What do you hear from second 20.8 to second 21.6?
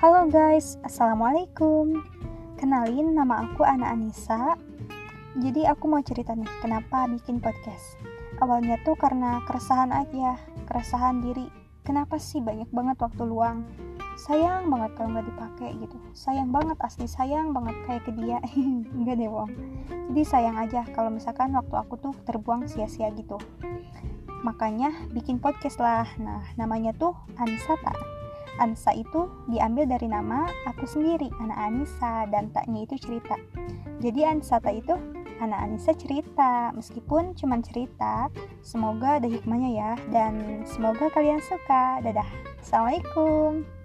kalau misalkan